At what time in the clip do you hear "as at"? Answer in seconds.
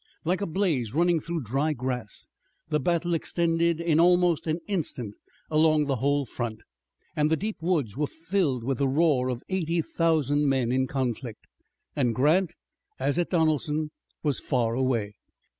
12.97-13.29